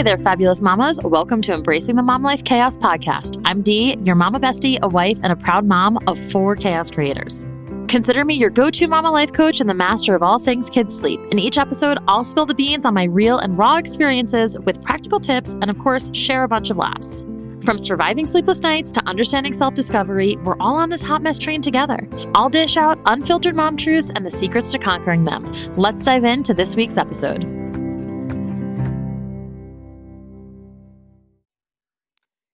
Hey 0.00 0.04
there, 0.04 0.16
fabulous 0.16 0.62
mamas. 0.62 0.98
Welcome 1.04 1.42
to 1.42 1.52
Embracing 1.52 1.94
the 1.94 2.02
Mom 2.02 2.22
Life 2.22 2.42
Chaos 2.44 2.78
podcast. 2.78 3.38
I'm 3.44 3.60
Dee, 3.60 3.98
your 4.02 4.14
mama 4.14 4.40
bestie, 4.40 4.78
a 4.80 4.88
wife, 4.88 5.18
and 5.22 5.30
a 5.30 5.36
proud 5.36 5.66
mom 5.66 5.98
of 6.06 6.18
four 6.18 6.56
chaos 6.56 6.90
creators. 6.90 7.46
Consider 7.86 8.24
me 8.24 8.32
your 8.32 8.48
go 8.48 8.70
to 8.70 8.88
mama 8.88 9.10
life 9.10 9.30
coach 9.34 9.60
and 9.60 9.68
the 9.68 9.74
master 9.74 10.14
of 10.14 10.22
all 10.22 10.38
things 10.38 10.70
kids 10.70 10.96
sleep. 10.96 11.20
In 11.30 11.38
each 11.38 11.58
episode, 11.58 11.98
I'll 12.08 12.24
spill 12.24 12.46
the 12.46 12.54
beans 12.54 12.86
on 12.86 12.94
my 12.94 13.04
real 13.04 13.36
and 13.36 13.58
raw 13.58 13.76
experiences 13.76 14.58
with 14.60 14.82
practical 14.82 15.20
tips 15.20 15.52
and, 15.60 15.68
of 15.68 15.78
course, 15.78 16.10
share 16.14 16.44
a 16.44 16.48
bunch 16.48 16.70
of 16.70 16.78
laughs. 16.78 17.26
From 17.62 17.78
surviving 17.78 18.24
sleepless 18.24 18.62
nights 18.62 18.92
to 18.92 19.06
understanding 19.06 19.52
self 19.52 19.74
discovery, 19.74 20.38
we're 20.44 20.56
all 20.60 20.76
on 20.76 20.88
this 20.88 21.02
hot 21.02 21.20
mess 21.20 21.38
train 21.38 21.60
together. 21.60 22.08
I'll 22.34 22.48
dish 22.48 22.78
out 22.78 22.98
unfiltered 23.04 23.54
mom 23.54 23.76
truths 23.76 24.10
and 24.16 24.24
the 24.24 24.30
secrets 24.30 24.72
to 24.72 24.78
conquering 24.78 25.26
them. 25.26 25.44
Let's 25.76 26.02
dive 26.06 26.24
into 26.24 26.54
this 26.54 26.74
week's 26.74 26.96
episode. 26.96 27.59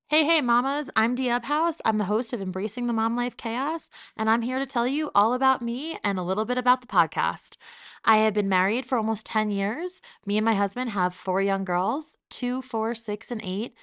Hey, 0.08 0.24
hey, 0.24 0.40
mamas. 0.40 0.88
I'm 0.94 1.16
Dee 1.16 1.26
Ubhaus. 1.26 1.80
I'm 1.84 1.98
the 1.98 2.04
host 2.04 2.32
of 2.32 2.40
Embracing 2.40 2.86
the 2.86 2.92
Mom 2.92 3.16
Life 3.16 3.36
Chaos, 3.36 3.90
and 4.16 4.30
I'm 4.30 4.42
here 4.42 4.60
to 4.60 4.66
tell 4.66 4.86
you 4.86 5.10
all 5.16 5.34
about 5.34 5.62
me 5.62 5.98
and 6.04 6.16
a 6.16 6.22
little 6.22 6.44
bit 6.44 6.58
about 6.58 6.80
the 6.80 6.86
podcast. 6.86 7.56
I 8.04 8.18
have 8.18 8.32
been 8.32 8.48
married 8.48 8.86
for 8.86 8.98
almost 8.98 9.26
10 9.26 9.50
years. 9.50 10.00
Me 10.24 10.38
and 10.38 10.44
my 10.44 10.54
husband 10.54 10.90
have 10.90 11.12
four 11.12 11.42
young 11.42 11.64
girls 11.64 12.18
two, 12.30 12.62
four, 12.62 12.94
six, 12.94 13.32
and 13.32 13.40
eight. 13.42 13.74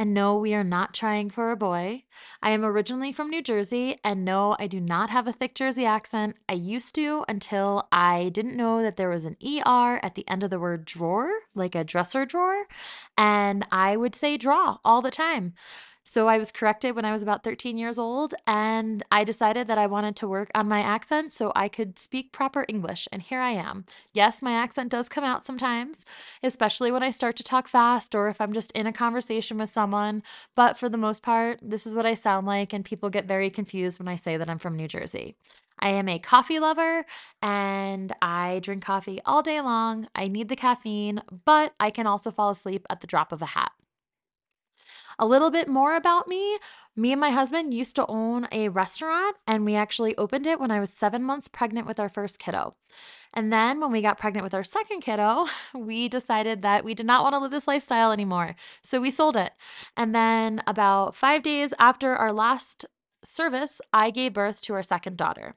And 0.00 0.14
no, 0.14 0.38
we 0.38 0.54
are 0.54 0.62
not 0.62 0.94
trying 0.94 1.28
for 1.28 1.50
a 1.50 1.56
boy. 1.56 2.04
I 2.40 2.52
am 2.52 2.64
originally 2.64 3.10
from 3.10 3.30
New 3.30 3.42
Jersey, 3.42 3.98
and 4.04 4.24
no, 4.24 4.54
I 4.56 4.68
do 4.68 4.78
not 4.78 5.10
have 5.10 5.26
a 5.26 5.32
thick 5.32 5.56
Jersey 5.56 5.84
accent. 5.84 6.36
I 6.48 6.52
used 6.52 6.94
to 6.94 7.24
until 7.28 7.88
I 7.90 8.28
didn't 8.28 8.56
know 8.56 8.80
that 8.80 8.96
there 8.96 9.08
was 9.08 9.24
an 9.24 9.36
ER 9.44 9.98
at 10.00 10.14
the 10.14 10.26
end 10.28 10.44
of 10.44 10.50
the 10.50 10.60
word 10.60 10.84
drawer, 10.84 11.28
like 11.56 11.74
a 11.74 11.82
dresser 11.82 12.24
drawer. 12.24 12.66
And 13.16 13.66
I 13.72 13.96
would 13.96 14.14
say 14.14 14.36
draw 14.36 14.78
all 14.84 15.02
the 15.02 15.10
time. 15.10 15.54
So 16.08 16.26
I 16.26 16.38
was 16.38 16.50
corrected 16.50 16.96
when 16.96 17.04
I 17.04 17.12
was 17.12 17.22
about 17.22 17.44
13 17.44 17.76
years 17.76 17.98
old, 17.98 18.32
and 18.46 19.04
I 19.12 19.24
decided 19.24 19.66
that 19.66 19.76
I 19.76 19.86
wanted 19.86 20.16
to 20.16 20.26
work 20.26 20.50
on 20.54 20.66
my 20.66 20.80
accent 20.80 21.34
so 21.34 21.52
I 21.54 21.68
could 21.68 21.98
speak 21.98 22.32
proper 22.32 22.64
English. 22.66 23.08
And 23.12 23.20
here 23.20 23.40
I 23.40 23.50
am. 23.50 23.84
Yes, 24.14 24.40
my 24.40 24.52
accent 24.52 24.90
does 24.90 25.10
come 25.10 25.22
out 25.22 25.44
sometimes, 25.44 26.06
especially 26.42 26.90
when 26.90 27.02
I 27.02 27.10
start 27.10 27.36
to 27.36 27.42
talk 27.42 27.68
fast 27.68 28.14
or 28.14 28.30
if 28.30 28.40
I'm 28.40 28.54
just 28.54 28.72
in 28.72 28.86
a 28.86 28.92
conversation 28.92 29.58
with 29.58 29.68
someone. 29.68 30.22
But 30.54 30.78
for 30.78 30.88
the 30.88 30.96
most 30.96 31.22
part, 31.22 31.58
this 31.60 31.86
is 31.86 31.94
what 31.94 32.06
I 32.06 32.14
sound 32.14 32.46
like, 32.46 32.72
and 32.72 32.86
people 32.86 33.10
get 33.10 33.26
very 33.26 33.50
confused 33.50 33.98
when 33.98 34.08
I 34.08 34.16
say 34.16 34.38
that 34.38 34.48
I'm 34.48 34.58
from 34.58 34.76
New 34.76 34.88
Jersey. 34.88 35.36
I 35.78 35.90
am 35.90 36.08
a 36.08 36.18
coffee 36.18 36.58
lover 36.58 37.04
and 37.42 38.14
I 38.22 38.60
drink 38.62 38.82
coffee 38.82 39.20
all 39.26 39.42
day 39.42 39.60
long. 39.60 40.08
I 40.14 40.28
need 40.28 40.48
the 40.48 40.56
caffeine, 40.56 41.20
but 41.44 41.74
I 41.78 41.90
can 41.90 42.06
also 42.06 42.30
fall 42.30 42.48
asleep 42.48 42.86
at 42.88 43.02
the 43.02 43.06
drop 43.06 43.30
of 43.30 43.42
a 43.42 43.46
hat. 43.46 43.72
A 45.18 45.26
little 45.26 45.50
bit 45.50 45.68
more 45.68 45.96
about 45.96 46.28
me. 46.28 46.58
Me 46.94 47.12
and 47.12 47.20
my 47.20 47.30
husband 47.30 47.74
used 47.74 47.96
to 47.96 48.06
own 48.06 48.48
a 48.50 48.68
restaurant, 48.68 49.36
and 49.46 49.64
we 49.64 49.74
actually 49.74 50.16
opened 50.16 50.46
it 50.46 50.60
when 50.60 50.70
I 50.70 50.80
was 50.80 50.92
seven 50.92 51.22
months 51.22 51.48
pregnant 51.48 51.86
with 51.86 52.00
our 52.00 52.08
first 52.08 52.38
kiddo. 52.38 52.74
And 53.34 53.52
then 53.52 53.80
when 53.80 53.92
we 53.92 54.02
got 54.02 54.18
pregnant 54.18 54.44
with 54.44 54.54
our 54.54 54.64
second 54.64 55.00
kiddo, 55.00 55.46
we 55.74 56.08
decided 56.08 56.62
that 56.62 56.84
we 56.84 56.94
did 56.94 57.06
not 57.06 57.22
want 57.22 57.34
to 57.34 57.38
live 57.38 57.50
this 57.50 57.68
lifestyle 57.68 58.12
anymore. 58.12 58.56
So 58.82 59.00
we 59.00 59.10
sold 59.10 59.36
it. 59.36 59.52
And 59.96 60.14
then 60.14 60.62
about 60.66 61.14
five 61.14 61.42
days 61.42 61.74
after 61.78 62.16
our 62.16 62.32
last 62.32 62.84
service, 63.24 63.80
I 63.92 64.10
gave 64.10 64.32
birth 64.34 64.60
to 64.62 64.74
our 64.74 64.82
second 64.82 65.16
daughter. 65.16 65.54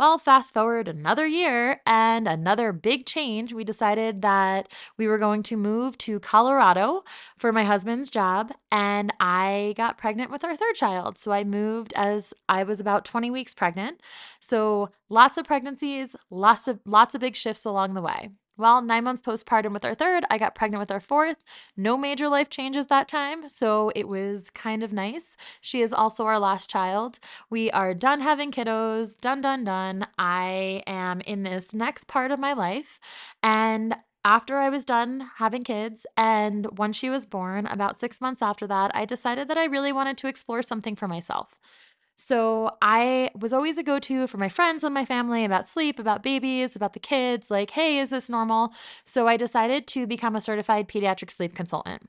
Well, 0.00 0.16
fast 0.16 0.54
forward 0.54 0.88
another 0.88 1.26
year 1.26 1.82
and 1.84 2.26
another 2.26 2.72
big 2.72 3.04
change. 3.04 3.52
We 3.52 3.64
decided 3.64 4.22
that 4.22 4.68
we 4.96 5.06
were 5.06 5.18
going 5.18 5.42
to 5.42 5.58
move 5.58 5.98
to 5.98 6.18
Colorado 6.20 7.04
for 7.36 7.52
my 7.52 7.64
husband's 7.64 8.08
job, 8.08 8.50
and 8.72 9.12
I 9.20 9.74
got 9.76 9.98
pregnant 9.98 10.30
with 10.30 10.42
our 10.42 10.56
third 10.56 10.74
child. 10.74 11.18
So 11.18 11.32
I 11.32 11.44
moved 11.44 11.92
as 11.96 12.32
I 12.48 12.62
was 12.62 12.80
about 12.80 13.04
20 13.04 13.30
weeks 13.30 13.52
pregnant. 13.52 14.00
So 14.40 14.88
lots 15.10 15.36
of 15.36 15.44
pregnancies, 15.44 16.16
lots 16.30 16.66
of 16.66 16.80
lots 16.86 17.14
of 17.14 17.20
big 17.20 17.36
shifts 17.36 17.66
along 17.66 17.92
the 17.92 18.00
way. 18.00 18.30
Well, 18.60 18.82
nine 18.82 19.04
months 19.04 19.22
postpartum 19.22 19.72
with 19.72 19.86
our 19.86 19.94
third, 19.94 20.24
I 20.30 20.36
got 20.36 20.54
pregnant 20.54 20.80
with 20.80 20.90
our 20.90 21.00
fourth. 21.00 21.42
No 21.78 21.96
major 21.96 22.28
life 22.28 22.50
changes 22.50 22.86
that 22.88 23.08
time, 23.08 23.48
so 23.48 23.90
it 23.96 24.06
was 24.06 24.50
kind 24.50 24.82
of 24.82 24.92
nice. 24.92 25.34
She 25.62 25.80
is 25.80 25.94
also 25.94 26.26
our 26.26 26.38
last 26.38 26.68
child. 26.68 27.20
We 27.48 27.70
are 27.70 27.94
done 27.94 28.20
having 28.20 28.52
kiddos, 28.52 29.18
done, 29.18 29.40
done, 29.40 29.64
done. 29.64 30.06
I 30.18 30.82
am 30.86 31.22
in 31.22 31.42
this 31.42 31.72
next 31.72 32.06
part 32.06 32.30
of 32.32 32.38
my 32.38 32.52
life, 32.52 32.98
and 33.42 33.96
after 34.26 34.58
I 34.58 34.68
was 34.68 34.84
done 34.84 35.30
having 35.38 35.64
kids, 35.64 36.04
and 36.18 36.66
when 36.78 36.92
she 36.92 37.08
was 37.08 37.24
born, 37.24 37.64
about 37.66 37.98
six 37.98 38.20
months 38.20 38.42
after 38.42 38.66
that, 38.66 38.90
I 38.94 39.06
decided 39.06 39.48
that 39.48 39.56
I 39.56 39.64
really 39.64 39.92
wanted 39.92 40.18
to 40.18 40.28
explore 40.28 40.60
something 40.60 40.96
for 40.96 41.08
myself. 41.08 41.58
So 42.20 42.76
I 42.82 43.30
was 43.34 43.54
always 43.54 43.78
a 43.78 43.82
go 43.82 43.98
to 43.98 44.26
for 44.26 44.36
my 44.36 44.50
friends 44.50 44.84
and 44.84 44.92
my 44.92 45.06
family 45.06 45.42
about 45.42 45.66
sleep, 45.66 45.98
about 45.98 46.22
babies, 46.22 46.76
about 46.76 46.92
the 46.92 47.00
kids, 47.00 47.50
like, 47.50 47.70
hey, 47.70 47.98
is 47.98 48.10
this 48.10 48.28
normal? 48.28 48.74
So 49.06 49.26
I 49.26 49.38
decided 49.38 49.86
to 49.88 50.06
become 50.06 50.36
a 50.36 50.40
certified 50.40 50.86
pediatric 50.86 51.30
sleep 51.30 51.54
consultant. 51.54 52.02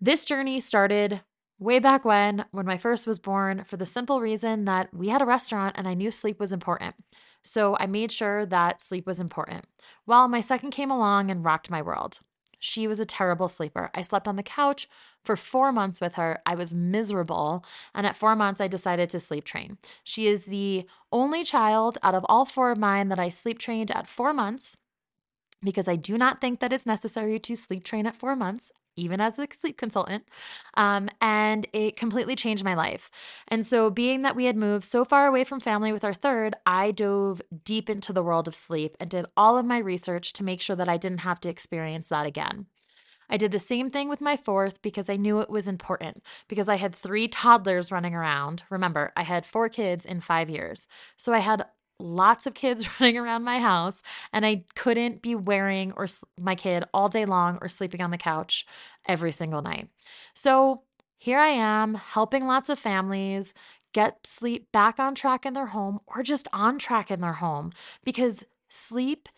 This 0.00 0.24
journey 0.24 0.58
started 0.58 1.22
way 1.60 1.78
back 1.78 2.04
when, 2.04 2.44
when 2.50 2.66
my 2.66 2.76
first 2.76 3.06
was 3.06 3.20
born, 3.20 3.62
for 3.64 3.76
the 3.76 3.86
simple 3.86 4.20
reason 4.20 4.64
that 4.64 4.92
we 4.92 5.08
had 5.08 5.22
a 5.22 5.26
restaurant 5.26 5.76
and 5.78 5.86
I 5.86 5.94
knew 5.94 6.10
sleep 6.10 6.40
was 6.40 6.52
important. 6.52 6.96
So 7.44 7.76
I 7.78 7.86
made 7.86 8.10
sure 8.10 8.44
that 8.46 8.80
sleep 8.80 9.06
was 9.06 9.20
important. 9.20 9.66
Well, 10.04 10.26
my 10.26 10.40
second 10.40 10.70
came 10.72 10.90
along 10.90 11.30
and 11.30 11.44
rocked 11.44 11.70
my 11.70 11.80
world. 11.80 12.18
She 12.64 12.86
was 12.86 13.00
a 13.00 13.04
terrible 13.04 13.48
sleeper. 13.48 13.90
I 13.92 14.02
slept 14.02 14.28
on 14.28 14.36
the 14.36 14.42
couch 14.44 14.88
for 15.24 15.36
four 15.36 15.72
months 15.72 16.00
with 16.00 16.14
her. 16.14 16.40
I 16.46 16.54
was 16.54 16.72
miserable. 16.72 17.64
And 17.92 18.06
at 18.06 18.16
four 18.16 18.36
months, 18.36 18.60
I 18.60 18.68
decided 18.68 19.10
to 19.10 19.18
sleep 19.18 19.44
train. 19.44 19.78
She 20.04 20.28
is 20.28 20.44
the 20.44 20.86
only 21.10 21.42
child 21.42 21.98
out 22.04 22.14
of 22.14 22.24
all 22.28 22.44
four 22.44 22.70
of 22.70 22.78
mine 22.78 23.08
that 23.08 23.18
I 23.18 23.30
sleep 23.30 23.58
trained 23.58 23.90
at 23.90 24.06
four 24.06 24.32
months 24.32 24.76
because 25.60 25.88
I 25.88 25.96
do 25.96 26.16
not 26.16 26.40
think 26.40 26.60
that 26.60 26.72
it's 26.72 26.86
necessary 26.86 27.40
to 27.40 27.56
sleep 27.56 27.84
train 27.84 28.06
at 28.06 28.14
four 28.14 28.36
months, 28.36 28.70
even 28.96 29.20
as 29.20 29.38
a 29.38 29.46
sleep 29.52 29.76
consultant. 29.76 30.24
Um, 30.74 31.08
and 31.20 31.66
it 31.72 31.96
completely 31.96 32.36
changed 32.36 32.64
my 32.64 32.74
life. 32.74 33.10
And 33.48 33.66
so, 33.66 33.90
being 33.90 34.22
that 34.22 34.36
we 34.36 34.44
had 34.44 34.56
moved 34.56 34.84
so 34.84 35.04
far 35.04 35.26
away 35.26 35.44
from 35.44 35.60
family 35.60 35.92
with 35.92 36.04
our 36.04 36.14
third, 36.14 36.54
I 36.66 36.90
dove 36.90 37.42
deep 37.64 37.88
into 37.88 38.12
the 38.12 38.22
world 38.22 38.48
of 38.48 38.54
sleep 38.54 38.96
and 39.00 39.10
did 39.10 39.26
all 39.36 39.58
of 39.58 39.66
my 39.66 39.78
research 39.78 40.32
to 40.34 40.44
make 40.44 40.60
sure 40.60 40.76
that 40.76 40.88
I 40.88 40.96
didn't 40.96 41.18
have 41.18 41.40
to 41.40 41.48
experience 41.48 42.08
that 42.08 42.26
again. 42.26 42.66
I 43.32 43.38
did 43.38 43.50
the 43.50 43.58
same 43.58 43.88
thing 43.88 44.10
with 44.10 44.20
my 44.20 44.36
fourth 44.36 44.82
because 44.82 45.08
I 45.08 45.16
knew 45.16 45.40
it 45.40 45.48
was 45.48 45.66
important 45.66 46.22
because 46.48 46.68
I 46.68 46.76
had 46.76 46.94
three 46.94 47.28
toddlers 47.28 47.90
running 47.90 48.14
around. 48.14 48.62
Remember, 48.68 49.10
I 49.16 49.22
had 49.22 49.46
four 49.46 49.70
kids 49.70 50.04
in 50.04 50.20
five 50.20 50.50
years. 50.50 50.86
So 51.16 51.32
I 51.32 51.38
had 51.38 51.64
lots 51.98 52.46
of 52.46 52.54
kids 52.54 52.88
running 53.00 53.18
around 53.18 53.44
my 53.44 53.58
house 53.58 54.02
and 54.32 54.44
I 54.44 54.64
couldn't 54.74 55.22
be 55.22 55.34
wearing 55.34 55.92
or 55.96 56.06
my 56.40 56.54
kid 56.54 56.84
all 56.92 57.08
day 57.08 57.24
long 57.24 57.58
or 57.60 57.68
sleeping 57.68 58.00
on 58.00 58.10
the 58.10 58.18
couch 58.18 58.66
every 59.06 59.32
single 59.32 59.62
night. 59.62 59.88
So 60.34 60.82
here 61.18 61.38
I 61.38 61.48
am 61.48 61.94
helping 61.94 62.46
lots 62.46 62.68
of 62.68 62.78
families 62.78 63.54
get 63.92 64.26
sleep 64.26 64.72
back 64.72 64.98
on 64.98 65.14
track 65.14 65.44
in 65.46 65.52
their 65.52 65.66
home 65.66 66.00
or 66.06 66.22
just 66.22 66.48
on 66.52 66.78
track 66.78 67.10
in 67.10 67.20
their 67.20 67.34
home 67.34 67.72
because 68.04 68.42
sleep 68.68 69.28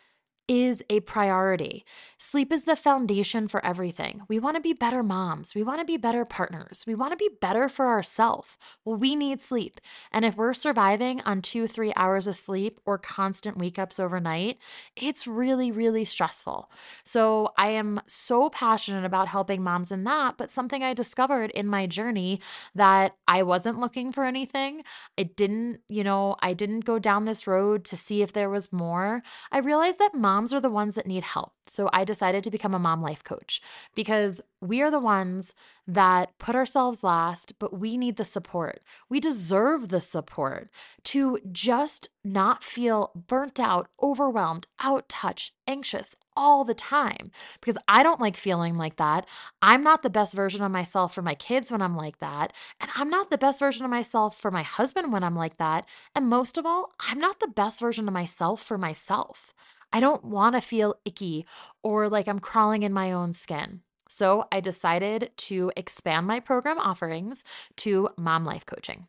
is 0.46 0.82
a 0.90 1.00
priority. 1.00 1.84
Sleep 2.18 2.52
is 2.52 2.64
the 2.64 2.76
foundation 2.76 3.48
for 3.48 3.64
everything. 3.64 4.22
We 4.28 4.38
want 4.38 4.56
to 4.56 4.60
be 4.60 4.74
better 4.74 5.02
moms. 5.02 5.54
We 5.54 5.62
want 5.62 5.80
to 5.80 5.84
be 5.84 5.96
better 5.96 6.24
partners. 6.24 6.84
We 6.86 6.94
want 6.94 7.12
to 7.12 7.16
be 7.16 7.30
better 7.40 7.68
for 7.68 7.86
ourselves. 7.86 8.56
Well, 8.84 8.96
we 8.96 9.14
need 9.16 9.40
sleep. 9.40 9.80
And 10.12 10.24
if 10.24 10.36
we're 10.36 10.54
surviving 10.54 11.22
on 11.22 11.40
two, 11.40 11.66
three 11.66 11.92
hours 11.96 12.26
of 12.26 12.36
sleep 12.36 12.80
or 12.84 12.98
constant 12.98 13.56
wake 13.56 13.78
ups 13.78 13.98
overnight, 13.98 14.58
it's 14.96 15.26
really, 15.26 15.70
really 15.70 16.04
stressful. 16.04 16.70
So 17.04 17.52
I 17.56 17.70
am 17.70 18.00
so 18.06 18.50
passionate 18.50 19.04
about 19.04 19.28
helping 19.28 19.62
moms 19.62 19.92
in 19.92 20.04
that. 20.04 20.36
But 20.36 20.50
something 20.50 20.82
I 20.82 20.92
discovered 20.92 21.50
in 21.52 21.66
my 21.66 21.86
journey 21.86 22.40
that 22.74 23.16
I 23.26 23.42
wasn't 23.42 23.80
looking 23.80 24.12
for 24.12 24.24
anything, 24.24 24.82
it 25.16 25.36
didn't, 25.36 25.80
you 25.88 26.04
know, 26.04 26.36
I 26.40 26.52
didn't 26.52 26.80
go 26.80 26.98
down 26.98 27.24
this 27.24 27.46
road 27.46 27.84
to 27.86 27.96
see 27.96 28.20
if 28.20 28.32
there 28.32 28.50
was 28.50 28.72
more. 28.72 29.22
I 29.50 29.58
realized 29.58 29.98
that 30.00 30.14
moms 30.14 30.33
moms 30.34 30.52
are 30.52 30.60
the 30.60 30.68
ones 30.68 30.96
that 30.96 31.06
need 31.06 31.22
help. 31.22 31.52
So 31.66 31.88
I 31.92 32.02
decided 32.02 32.42
to 32.42 32.50
become 32.50 32.74
a 32.74 32.78
mom 32.78 33.00
life 33.00 33.22
coach 33.22 33.62
because 33.94 34.40
we 34.60 34.82
are 34.82 34.90
the 34.90 34.98
ones 34.98 35.54
that 35.86 36.36
put 36.38 36.56
ourselves 36.56 37.04
last, 37.04 37.52
but 37.60 37.78
we 37.78 37.96
need 37.96 38.16
the 38.16 38.24
support. 38.24 38.80
We 39.08 39.20
deserve 39.20 39.88
the 39.88 40.00
support 40.00 40.70
to 41.04 41.38
just 41.52 42.08
not 42.24 42.64
feel 42.64 43.12
burnt 43.14 43.60
out, 43.60 43.88
overwhelmed, 44.02 44.66
out 44.80 45.08
touched, 45.08 45.52
anxious 45.68 46.16
all 46.36 46.64
the 46.64 46.74
time 46.74 47.30
because 47.60 47.78
I 47.86 48.02
don't 48.02 48.20
like 48.20 48.36
feeling 48.36 48.76
like 48.76 48.96
that. 48.96 49.28
I'm 49.62 49.84
not 49.84 50.02
the 50.02 50.10
best 50.10 50.34
version 50.34 50.62
of 50.64 50.72
myself 50.72 51.14
for 51.14 51.22
my 51.22 51.34
kids 51.36 51.70
when 51.70 51.82
I'm 51.82 51.96
like 51.96 52.18
that. 52.18 52.52
And 52.80 52.90
I'm 52.96 53.10
not 53.10 53.30
the 53.30 53.38
best 53.38 53.60
version 53.60 53.84
of 53.84 53.90
myself 53.90 54.36
for 54.36 54.50
my 54.50 54.62
husband 54.62 55.12
when 55.12 55.22
I'm 55.22 55.36
like 55.36 55.58
that. 55.58 55.86
And 56.14 56.28
most 56.28 56.58
of 56.58 56.66
all, 56.66 56.90
I'm 56.98 57.20
not 57.20 57.38
the 57.38 57.48
best 57.48 57.78
version 57.78 58.08
of 58.08 58.14
myself 58.14 58.62
for 58.62 58.78
myself. 58.78 59.54
I 59.94 60.00
don't 60.00 60.24
want 60.24 60.56
to 60.56 60.60
feel 60.60 60.96
icky 61.04 61.46
or 61.84 62.08
like 62.08 62.26
I'm 62.26 62.40
crawling 62.40 62.82
in 62.82 62.92
my 62.92 63.12
own 63.12 63.32
skin. 63.32 63.80
So 64.08 64.48
I 64.50 64.58
decided 64.58 65.30
to 65.36 65.70
expand 65.76 66.26
my 66.26 66.40
program 66.40 66.78
offerings 66.80 67.44
to 67.76 68.08
mom 68.16 68.44
life 68.44 68.66
coaching. 68.66 69.06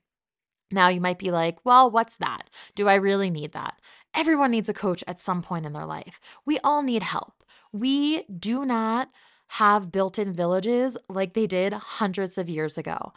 Now 0.72 0.90
you 0.90 1.02
might 1.02 1.18
be 1.18 1.32
like, 1.32 1.58
well, 1.66 1.90
what's 1.90 2.18
that? 2.18 2.52
Do 2.76 2.88
I 2.88 2.96
really 2.96 3.32
need 3.32 3.54
that? 3.54 3.82
Everyone 4.16 4.52
needs 4.52 4.70
a 4.70 4.74
coach 4.74 5.04
at 5.08 5.20
some 5.20 5.42
point 5.42 5.66
in 5.66 5.74
their 5.74 5.88
life. 5.88 6.20
We 6.46 6.60
all 6.64 6.84
need 6.84 7.02
help. 7.02 7.44
We 7.74 8.24
do 8.26 8.64
not 8.64 9.10
have 9.48 9.92
built 9.92 10.20
in 10.20 10.34
villages 10.34 10.98
like 11.10 11.34
they 11.34 11.48
did 11.48 11.74
hundreds 11.74 12.38
of 12.38 12.48
years 12.48 12.78
ago. 12.78 13.12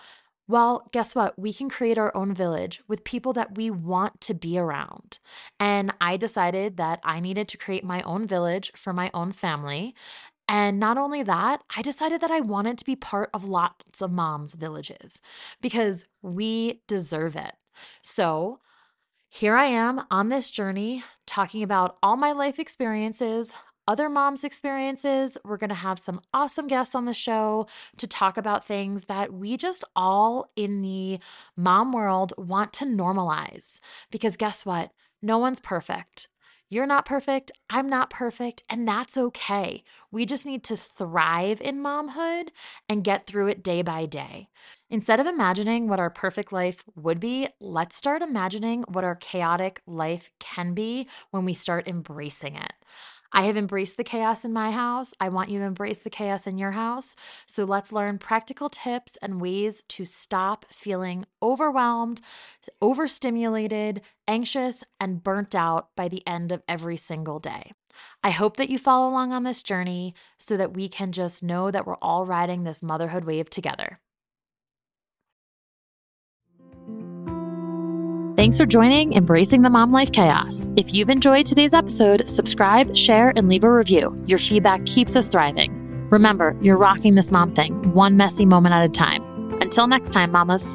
Well, 0.48 0.88
guess 0.92 1.14
what? 1.14 1.38
We 1.38 1.52
can 1.52 1.68
create 1.68 1.98
our 1.98 2.14
own 2.16 2.34
village 2.34 2.80
with 2.88 3.04
people 3.04 3.34
that 3.34 3.54
we 3.56 3.70
want 3.70 4.22
to 4.22 4.34
be 4.34 4.58
around. 4.58 5.18
And 5.60 5.92
I 6.00 6.16
decided 6.16 6.78
that 6.78 7.00
I 7.04 7.20
needed 7.20 7.48
to 7.48 7.58
create 7.58 7.84
my 7.84 8.00
own 8.02 8.26
village 8.26 8.72
for 8.74 8.94
my 8.94 9.10
own 9.12 9.32
family. 9.32 9.94
And 10.48 10.80
not 10.80 10.96
only 10.96 11.22
that, 11.22 11.62
I 11.76 11.82
decided 11.82 12.22
that 12.22 12.30
I 12.30 12.40
wanted 12.40 12.78
to 12.78 12.86
be 12.86 12.96
part 12.96 13.28
of 13.34 13.44
lots 13.44 14.00
of 14.00 14.10
moms' 14.10 14.54
villages 14.54 15.20
because 15.60 16.06
we 16.22 16.80
deserve 16.86 17.36
it. 17.36 17.52
So 18.00 18.60
here 19.28 19.54
I 19.54 19.66
am 19.66 20.06
on 20.10 20.30
this 20.30 20.48
journey 20.48 21.04
talking 21.26 21.62
about 21.62 21.98
all 22.02 22.16
my 22.16 22.32
life 22.32 22.58
experiences, 22.58 23.52
other 23.88 24.10
moms' 24.10 24.44
experiences. 24.44 25.38
We're 25.44 25.56
going 25.56 25.70
to 25.70 25.74
have 25.74 25.98
some 25.98 26.20
awesome 26.34 26.66
guests 26.68 26.94
on 26.94 27.06
the 27.06 27.14
show 27.14 27.66
to 27.96 28.06
talk 28.06 28.36
about 28.36 28.64
things 28.64 29.04
that 29.04 29.32
we 29.32 29.56
just 29.56 29.82
all 29.96 30.50
in 30.54 30.82
the 30.82 31.18
mom 31.56 31.92
world 31.92 32.34
want 32.36 32.74
to 32.74 32.84
normalize. 32.84 33.80
Because 34.10 34.36
guess 34.36 34.66
what? 34.66 34.92
No 35.22 35.38
one's 35.38 35.58
perfect. 35.58 36.28
You're 36.68 36.86
not 36.86 37.06
perfect. 37.06 37.50
I'm 37.70 37.88
not 37.88 38.10
perfect. 38.10 38.62
And 38.68 38.86
that's 38.86 39.16
okay. 39.16 39.82
We 40.12 40.26
just 40.26 40.44
need 40.44 40.64
to 40.64 40.76
thrive 40.76 41.62
in 41.62 41.82
momhood 41.82 42.48
and 42.90 43.02
get 43.02 43.26
through 43.26 43.48
it 43.48 43.62
day 43.62 43.80
by 43.80 44.04
day. 44.04 44.50
Instead 44.90 45.18
of 45.18 45.26
imagining 45.26 45.88
what 45.88 45.98
our 45.98 46.10
perfect 46.10 46.52
life 46.52 46.84
would 46.94 47.20
be, 47.20 47.48
let's 47.58 47.96
start 47.96 48.20
imagining 48.20 48.84
what 48.86 49.04
our 49.04 49.16
chaotic 49.16 49.80
life 49.86 50.30
can 50.40 50.74
be 50.74 51.08
when 51.30 51.46
we 51.46 51.54
start 51.54 51.88
embracing 51.88 52.54
it. 52.54 52.72
I 53.32 53.42
have 53.42 53.56
embraced 53.56 53.96
the 53.96 54.04
chaos 54.04 54.44
in 54.44 54.52
my 54.52 54.70
house. 54.70 55.12
I 55.20 55.28
want 55.28 55.50
you 55.50 55.58
to 55.58 55.64
embrace 55.64 56.02
the 56.02 56.10
chaos 56.10 56.46
in 56.46 56.58
your 56.58 56.70
house. 56.72 57.14
So 57.46 57.64
let's 57.64 57.92
learn 57.92 58.18
practical 58.18 58.68
tips 58.68 59.16
and 59.20 59.40
ways 59.40 59.82
to 59.88 60.04
stop 60.04 60.64
feeling 60.70 61.26
overwhelmed, 61.42 62.20
overstimulated, 62.80 64.00
anxious, 64.26 64.82
and 64.98 65.22
burnt 65.22 65.54
out 65.54 65.88
by 65.94 66.08
the 66.08 66.26
end 66.26 66.52
of 66.52 66.62
every 66.66 66.96
single 66.96 67.38
day. 67.38 67.72
I 68.22 68.30
hope 68.30 68.56
that 68.56 68.70
you 68.70 68.78
follow 68.78 69.08
along 69.08 69.32
on 69.32 69.42
this 69.42 69.62
journey 69.62 70.14
so 70.38 70.56
that 70.56 70.74
we 70.74 70.88
can 70.88 71.12
just 71.12 71.42
know 71.42 71.70
that 71.70 71.86
we're 71.86 71.96
all 71.96 72.24
riding 72.24 72.64
this 72.64 72.82
motherhood 72.82 73.24
wave 73.24 73.50
together. 73.50 74.00
Thanks 78.48 78.56
for 78.56 78.64
joining 78.64 79.12
Embracing 79.12 79.60
the 79.60 79.68
Mom 79.68 79.90
Life 79.90 80.10
Chaos. 80.10 80.66
If 80.74 80.94
you've 80.94 81.10
enjoyed 81.10 81.44
today's 81.44 81.74
episode, 81.74 82.30
subscribe, 82.30 82.96
share, 82.96 83.30
and 83.36 83.46
leave 83.46 83.62
a 83.62 83.70
review. 83.70 84.18
Your 84.24 84.38
feedback 84.38 84.86
keeps 84.86 85.14
us 85.16 85.28
thriving. 85.28 86.08
Remember, 86.08 86.56
you're 86.62 86.78
rocking 86.78 87.14
this 87.14 87.30
mom 87.30 87.54
thing, 87.54 87.92
one 87.92 88.16
messy 88.16 88.46
moment 88.46 88.74
at 88.74 88.82
a 88.86 88.88
time. 88.88 89.22
Until 89.60 89.86
next 89.86 90.14
time, 90.14 90.32
mamas. 90.32 90.74